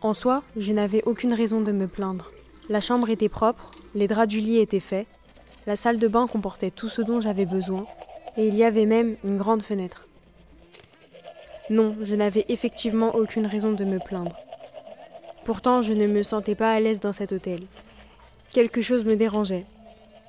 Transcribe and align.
En 0.00 0.14
soi, 0.14 0.44
je 0.56 0.70
n'avais 0.70 1.02
aucune 1.04 1.32
raison 1.32 1.60
de 1.60 1.72
me 1.72 1.88
plaindre. 1.88 2.30
La 2.68 2.80
chambre 2.80 3.10
était 3.10 3.28
propre, 3.28 3.72
les 3.96 4.06
draps 4.06 4.28
du 4.28 4.38
lit 4.38 4.58
étaient 4.58 4.78
faits, 4.78 5.08
la 5.66 5.74
salle 5.74 5.98
de 5.98 6.06
bain 6.06 6.28
comportait 6.28 6.70
tout 6.70 6.88
ce 6.88 7.02
dont 7.02 7.20
j'avais 7.20 7.46
besoin, 7.46 7.84
et 8.36 8.46
il 8.46 8.54
y 8.54 8.62
avait 8.62 8.86
même 8.86 9.16
une 9.24 9.38
grande 9.38 9.62
fenêtre. 9.62 10.06
Non, 11.70 11.96
je 12.00 12.14
n'avais 12.14 12.44
effectivement 12.48 13.14
aucune 13.16 13.46
raison 13.46 13.72
de 13.72 13.84
me 13.84 13.98
plaindre. 13.98 14.36
Pourtant, 15.44 15.82
je 15.82 15.92
ne 15.92 16.06
me 16.06 16.22
sentais 16.22 16.54
pas 16.54 16.72
à 16.72 16.78
l'aise 16.78 17.00
dans 17.00 17.12
cet 17.12 17.32
hôtel. 17.32 17.62
Quelque 18.50 18.82
chose 18.82 19.04
me 19.04 19.16
dérangeait. 19.16 19.66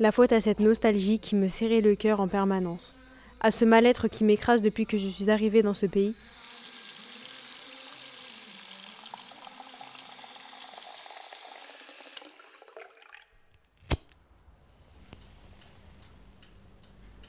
La 0.00 0.10
faute 0.10 0.32
à 0.32 0.40
cette 0.40 0.58
nostalgie 0.58 1.20
qui 1.20 1.36
me 1.36 1.48
serrait 1.48 1.80
le 1.80 1.94
cœur 1.94 2.20
en 2.20 2.26
permanence, 2.26 2.98
à 3.40 3.52
ce 3.52 3.64
mal-être 3.64 4.08
qui 4.08 4.24
m'écrase 4.24 4.60
depuis 4.60 4.86
que 4.86 4.98
je 4.98 5.08
suis 5.08 5.30
arrivée 5.30 5.62
dans 5.62 5.74
ce 5.74 5.86
pays. 5.86 6.14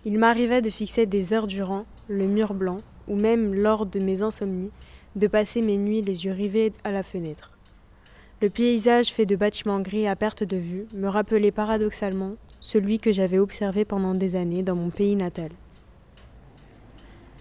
Il 0.06 0.20
m'arrivait 0.20 0.62
de 0.62 0.70
fixer 0.70 1.06
des 1.06 1.32
heures 1.32 1.48
durant 1.48 1.86
le 2.10 2.26
mur 2.26 2.54
blanc, 2.54 2.82
ou 3.08 3.16
même 3.16 3.54
lors 3.54 3.86
de 3.86 4.00
mes 4.00 4.22
insomnies, 4.22 4.72
de 5.16 5.28
passer 5.28 5.62
mes 5.62 5.78
nuits 5.78 6.02
les 6.02 6.26
yeux 6.26 6.34
rivés 6.34 6.74
à 6.84 6.92
la 6.92 7.04
fenêtre. 7.04 7.52
Le 8.42 8.50
paysage 8.50 9.14
fait 9.14 9.26
de 9.26 9.38
bâtiments 9.38 9.80
gris 9.80 10.08
à 10.08 10.18
perte 10.18 10.44
de 10.44 10.58
vue 10.58 10.88
me 10.94 11.08
rappelait 11.08 11.52
paradoxalement 11.52 12.34
celui 12.60 13.00
que 13.00 13.14
j'avais 13.14 13.40
observé 13.40 13.86
pendant 13.86 14.14
des 14.14 14.36
années 14.36 14.64
dans 14.64 14.76
mon 14.76 14.90
pays 14.90 15.16
natal. 15.16 15.50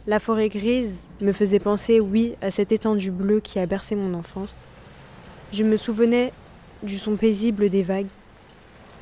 La 0.06 0.20
forêt 0.20 0.48
grise 0.48 0.94
me 1.20 1.32
faisait 1.32 1.58
penser, 1.58 1.98
oui, 1.98 2.34
à 2.40 2.50
cette 2.50 2.70
étendue 2.70 3.10
bleue 3.10 3.40
qui 3.40 3.58
a 3.58 3.66
bercé 3.66 3.96
mon 3.96 4.14
enfance. 4.14 4.54
Je 5.52 5.64
me 5.64 5.76
souvenais 5.76 6.32
du 6.82 6.98
son 6.98 7.16
paisible 7.16 7.68
des 7.68 7.82
vagues, 7.82 8.08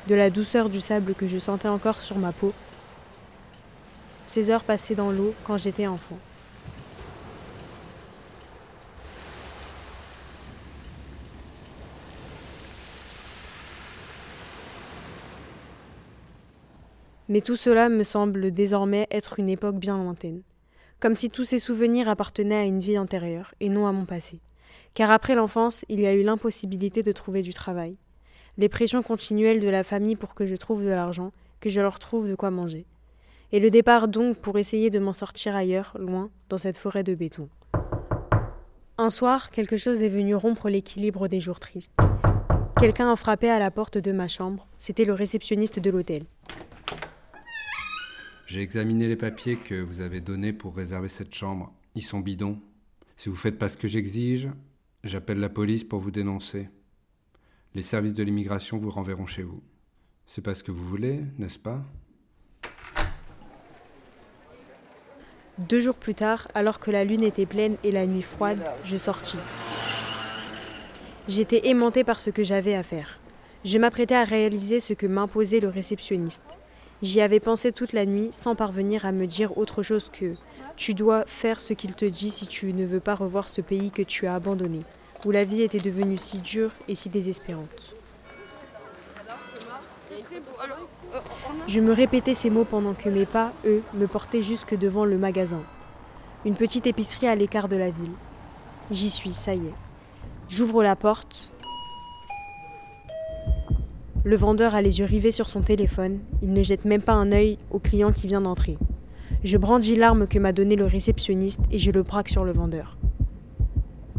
de 0.07 0.15
la 0.15 0.29
douceur 0.29 0.69
du 0.69 0.81
sable 0.81 1.13
que 1.13 1.27
je 1.27 1.37
sentais 1.37 1.67
encore 1.67 1.99
sur 1.99 2.17
ma 2.17 2.31
peau, 2.31 2.53
ces 4.31 4.49
heures 4.49 4.63
passées 4.63 4.95
dans 4.95 5.11
l'eau 5.11 5.35
quand 5.43 5.57
j'étais 5.57 5.87
enfant. 5.87 6.17
Mais 17.27 17.41
tout 17.41 17.57
cela 17.57 17.89
me 17.89 18.05
semble 18.05 18.51
désormais 18.51 19.05
être 19.11 19.37
une 19.37 19.49
époque 19.49 19.75
bien 19.75 19.97
lointaine, 19.97 20.43
comme 21.01 21.15
si 21.15 21.29
tous 21.29 21.43
ces 21.43 21.59
souvenirs 21.59 22.07
appartenaient 22.07 22.55
à 22.55 22.63
une 22.63 22.79
vie 22.79 22.97
antérieure 22.97 23.53
et 23.59 23.67
non 23.67 23.85
à 23.85 23.91
mon 23.91 24.05
passé. 24.05 24.39
Car 24.93 25.11
après 25.11 25.35
l'enfance, 25.35 25.83
il 25.89 25.99
y 25.99 26.07
a 26.07 26.13
eu 26.13 26.23
l'impossibilité 26.23 27.03
de 27.03 27.11
trouver 27.11 27.41
du 27.41 27.53
travail, 27.53 27.97
les 28.57 28.69
pressions 28.69 29.01
continuelles 29.01 29.59
de 29.59 29.69
la 29.69 29.83
famille 29.83 30.15
pour 30.15 30.35
que 30.35 30.47
je 30.47 30.55
trouve 30.55 30.85
de 30.85 30.89
l'argent, 30.89 31.33
que 31.59 31.69
je 31.69 31.81
leur 31.81 31.99
trouve 31.99 32.29
de 32.29 32.35
quoi 32.35 32.49
manger 32.49 32.85
et 33.51 33.59
le 33.59 33.69
départ 33.69 34.07
donc 34.07 34.37
pour 34.37 34.57
essayer 34.57 34.89
de 34.89 34.99
m'en 34.99 35.13
sortir 35.13 35.55
ailleurs, 35.55 35.95
loin, 35.99 36.29
dans 36.49 36.57
cette 36.57 36.77
forêt 36.77 37.03
de 37.03 37.15
béton. 37.15 37.49
Un 38.97 39.09
soir, 39.09 39.51
quelque 39.51 39.77
chose 39.77 40.01
est 40.01 40.09
venu 40.09 40.35
rompre 40.35 40.69
l'équilibre 40.69 41.27
des 41.27 41.41
jours 41.41 41.59
tristes. 41.59 41.91
Quelqu'un 42.79 43.11
a 43.11 43.15
frappé 43.15 43.49
à 43.49 43.59
la 43.59 43.71
porte 43.71 43.97
de 43.97 44.11
ma 44.11 44.27
chambre, 44.27 44.67
c'était 44.77 45.05
le 45.05 45.13
réceptionniste 45.13 45.79
de 45.79 45.89
l'hôtel. 45.89 46.23
J'ai 48.47 48.61
examiné 48.61 49.07
les 49.07 49.15
papiers 49.15 49.55
que 49.55 49.81
vous 49.81 50.01
avez 50.01 50.19
donnés 50.19 50.51
pour 50.51 50.75
réserver 50.75 51.07
cette 51.07 51.33
chambre. 51.33 51.73
Ils 51.95 52.03
sont 52.03 52.19
bidons. 52.19 52.59
Si 53.15 53.29
vous 53.29 53.35
faites 53.35 53.57
pas 53.57 53.69
ce 53.69 53.77
que 53.77 53.87
j'exige, 53.87 54.49
j'appelle 55.03 55.39
la 55.39 55.47
police 55.49 55.83
pour 55.83 55.99
vous 55.99 56.11
dénoncer. 56.11 56.69
Les 57.75 57.83
services 57.83 58.13
de 58.13 58.23
l'immigration 58.23 58.77
vous 58.77 58.89
renverront 58.89 59.25
chez 59.25 59.43
vous. 59.43 59.63
C'est 60.25 60.41
pas 60.41 60.53
ce 60.53 60.63
que 60.63 60.71
vous 60.71 60.85
voulez, 60.85 61.23
n'est-ce 61.37 61.59
pas? 61.59 61.85
Deux 65.69 65.79
jours 65.79 65.95
plus 65.95 66.15
tard, 66.15 66.47
alors 66.55 66.79
que 66.79 66.89
la 66.89 67.03
lune 67.03 67.23
était 67.23 67.45
pleine 67.45 67.75
et 67.83 67.91
la 67.91 68.07
nuit 68.07 68.23
froide, 68.23 68.63
je 68.83 68.97
sortis. 68.97 69.37
J'étais 71.27 71.67
aimantée 71.67 72.03
par 72.03 72.19
ce 72.19 72.31
que 72.31 72.43
j'avais 72.43 72.73
à 72.73 72.81
faire. 72.81 73.19
Je 73.63 73.77
m'apprêtais 73.77 74.15
à 74.15 74.23
réaliser 74.23 74.79
ce 74.79 74.93
que 74.93 75.05
m'imposait 75.05 75.59
le 75.59 75.67
réceptionniste. 75.67 76.41
J'y 77.03 77.21
avais 77.21 77.39
pensé 77.39 77.71
toute 77.71 77.93
la 77.93 78.07
nuit 78.07 78.29
sans 78.31 78.55
parvenir 78.55 79.05
à 79.05 79.11
me 79.11 79.27
dire 79.27 79.55
autre 79.55 79.83
chose 79.83 80.09
que 80.11 80.33
tu 80.77 80.95
dois 80.95 81.25
faire 81.27 81.59
ce 81.59 81.73
qu'il 81.73 81.93
te 81.93 82.05
dit 82.05 82.31
si 82.31 82.47
tu 82.47 82.73
ne 82.73 82.85
veux 82.85 82.99
pas 82.99 83.13
revoir 83.13 83.47
ce 83.47 83.61
pays 83.61 83.91
que 83.91 84.01
tu 84.01 84.25
as 84.25 84.33
abandonné, 84.33 84.81
où 85.25 85.31
la 85.31 85.43
vie 85.43 85.61
était 85.61 85.77
devenue 85.77 86.17
si 86.17 86.41
dure 86.41 86.71
et 86.87 86.95
si 86.95 87.09
désespérante. 87.09 87.93
Je 91.67 91.79
me 91.79 91.91
répétais 91.91 92.33
ces 92.33 92.49
mots 92.49 92.65
pendant 92.65 92.93
que 92.93 93.09
mes 93.09 93.25
pas, 93.25 93.53
eux, 93.65 93.81
me 93.93 94.07
portaient 94.07 94.43
jusque 94.43 94.77
devant 94.77 95.05
le 95.05 95.17
magasin. 95.17 95.61
Une 96.45 96.55
petite 96.55 96.87
épicerie 96.87 97.27
à 97.27 97.35
l'écart 97.35 97.67
de 97.67 97.75
la 97.75 97.89
ville. 97.89 98.11
J'y 98.89 99.09
suis, 99.09 99.33
ça 99.33 99.53
y 99.53 99.59
est. 99.59 99.73
J'ouvre 100.49 100.83
la 100.83 100.95
porte. 100.95 101.51
Le 104.23 104.35
vendeur 104.35 104.75
a 104.75 104.81
les 104.81 104.99
yeux 104.99 105.05
rivés 105.05 105.31
sur 105.31 105.49
son 105.49 105.61
téléphone. 105.61 106.19
Il 106.41 106.53
ne 106.53 106.63
jette 106.63 106.85
même 106.85 107.01
pas 107.01 107.13
un 107.13 107.31
œil 107.31 107.57
au 107.71 107.79
client 107.79 108.11
qui 108.11 108.27
vient 108.27 108.41
d'entrer. 108.41 108.77
Je 109.43 109.57
brandis 109.57 109.95
l'arme 109.95 110.27
que 110.27 110.39
m'a 110.39 110.51
donnée 110.51 110.75
le 110.75 110.85
réceptionniste 110.85 111.61
et 111.71 111.79
je 111.79 111.91
le 111.91 112.03
braque 112.03 112.29
sur 112.29 112.43
le 112.43 112.51
vendeur. 112.51 112.97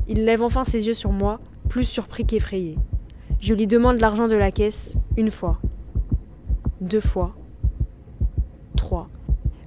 Il 0.08 0.24
lève 0.24 0.42
enfin 0.42 0.64
ses 0.64 0.86
yeux 0.88 0.94
sur 0.94 1.12
moi, 1.12 1.38
plus 1.68 1.84
surpris 1.84 2.24
qu'effrayé. 2.24 2.76
Je 3.40 3.54
lui 3.54 3.66
demande 3.66 4.00
l'argent 4.00 4.26
de 4.26 4.34
la 4.34 4.50
caisse, 4.50 4.94
une 5.16 5.30
fois, 5.30 5.58
deux 6.82 7.00
fois, 7.00 7.34
trois. 8.76 9.08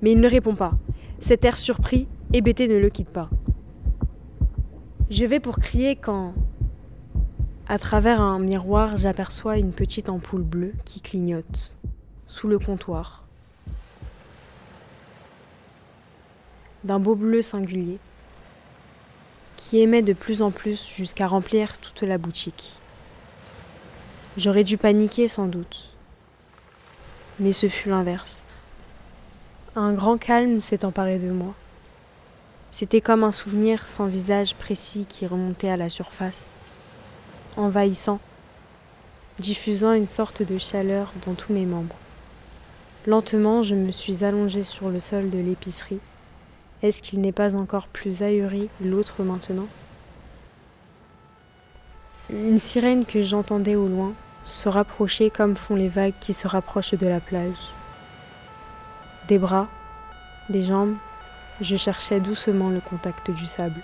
Mais 0.01 0.11
il 0.11 0.19
ne 0.19 0.29
répond 0.29 0.55
pas. 0.55 0.73
Cet 1.19 1.45
air 1.45 1.57
surpris, 1.57 2.07
hébété 2.33 2.67
ne 2.67 2.77
le 2.77 2.89
quitte 2.89 3.09
pas. 3.09 3.29
Je 5.09 5.25
vais 5.25 5.39
pour 5.39 5.57
crier 5.57 5.95
quand, 5.95 6.33
à 7.67 7.77
travers 7.77 8.21
un 8.21 8.37
miroir, 8.39 8.97
j'aperçois 8.97 9.57
une 9.57 9.71
petite 9.71 10.09
ampoule 10.09 10.43
bleue 10.43 10.73
qui 10.83 10.99
clignote 10.99 11.77
sous 12.27 12.47
le 12.47 12.59
comptoir. 12.59 13.23
D'un 16.83 16.99
beau 16.99 17.15
bleu 17.15 17.41
singulier 17.41 17.97
qui 19.57 19.79
émet 19.79 20.01
de 20.01 20.13
plus 20.13 20.41
en 20.41 20.51
plus 20.51 20.85
jusqu'à 20.85 21.25
remplir 21.25 21.77
toute 21.77 22.03
la 22.03 22.17
boutique. 22.17 22.77
J'aurais 24.37 24.65
dû 24.65 24.77
paniquer 24.77 25.27
sans 25.27 25.47
doute 25.47 25.94
mais 27.39 27.53
ce 27.53 27.67
fut 27.67 27.89
l'inverse. 27.89 28.41
Un 29.75 29.91
grand 29.91 30.17
calme 30.17 30.61
s'est 30.61 30.85
emparé 30.85 31.19
de 31.19 31.31
moi. 31.31 31.53
C'était 32.71 33.01
comme 33.01 33.23
un 33.23 33.31
souvenir 33.31 33.87
sans 33.87 34.05
visage 34.05 34.55
précis 34.55 35.05
qui 35.07 35.27
remontait 35.27 35.69
à 35.69 35.77
la 35.77 35.89
surface, 35.89 36.43
envahissant, 37.57 38.19
diffusant 39.39 39.93
une 39.93 40.07
sorte 40.07 40.43
de 40.43 40.57
chaleur 40.57 41.13
dans 41.25 41.33
tous 41.33 41.53
mes 41.53 41.65
membres. 41.65 41.95
Lentement, 43.05 43.63
je 43.63 43.75
me 43.75 43.91
suis 43.91 44.23
allongée 44.23 44.63
sur 44.63 44.89
le 44.89 44.99
sol 44.99 45.29
de 45.29 45.37
l'épicerie. 45.37 45.99
Est-ce 46.81 47.01
qu'il 47.01 47.21
n'est 47.21 47.31
pas 47.31 47.55
encore 47.55 47.87
plus 47.87 48.23
ahuri 48.23 48.69
l'autre 48.81 49.23
maintenant? 49.23 49.67
Une 52.29 52.57
sirène 52.57 53.05
que 53.05 53.23
j'entendais 53.23 53.75
au 53.75 53.87
loin 53.87 54.13
se 54.45 54.69
rapprocher 54.69 55.31
comme 55.31 55.57
font 55.57 55.75
les 55.75 55.89
vagues 55.89 56.13
qui 56.19 56.31
se 56.31 56.47
rapprochent 56.47 56.93
de 56.93 57.07
la 57.07 57.19
plage. 57.19 57.73
Des 59.27 59.39
bras, 59.39 59.67
des 60.49 60.63
jambes, 60.63 60.95
je 61.61 61.75
cherchais 61.75 62.19
doucement 62.19 62.69
le 62.69 62.79
contact 62.79 63.31
du 63.31 63.47
sable. 63.47 63.81